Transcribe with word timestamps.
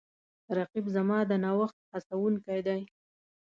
رقیب 0.57 0.85
زما 0.95 1.19
د 1.29 1.31
نوښت 1.43 1.77
هڅونکی 1.91 2.59
دی 2.67 2.81